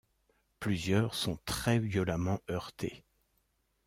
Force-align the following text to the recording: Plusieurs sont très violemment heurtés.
Plusieurs 0.59 1.13
sont 1.13 1.37
très 1.45 1.77
violemment 1.77 2.39
heurtés. 2.49 3.03